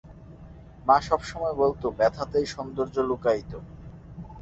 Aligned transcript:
মা 0.85 0.97
সব 1.01 1.21
সময় 1.23 1.55
বলতো 1.61 1.85
ব্যথাতেই 1.99 2.45
সৌন্দর্য 2.53 2.95
লুকায়িত। 3.09 3.51